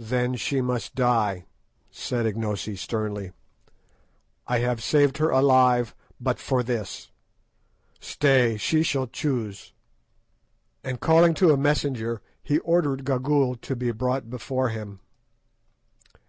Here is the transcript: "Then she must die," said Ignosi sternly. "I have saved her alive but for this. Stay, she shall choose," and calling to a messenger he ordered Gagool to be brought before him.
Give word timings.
"Then 0.00 0.34
she 0.34 0.60
must 0.60 0.96
die," 0.96 1.46
said 1.88 2.26
Ignosi 2.26 2.74
sternly. 2.74 3.30
"I 4.48 4.58
have 4.58 4.82
saved 4.82 5.18
her 5.18 5.30
alive 5.30 5.94
but 6.20 6.40
for 6.40 6.64
this. 6.64 7.12
Stay, 8.00 8.56
she 8.56 8.82
shall 8.82 9.06
choose," 9.06 9.72
and 10.82 10.98
calling 10.98 11.34
to 11.34 11.52
a 11.52 11.56
messenger 11.56 12.20
he 12.42 12.58
ordered 12.58 13.04
Gagool 13.04 13.54
to 13.60 13.76
be 13.76 13.92
brought 13.92 14.28
before 14.28 14.70
him. 14.70 14.98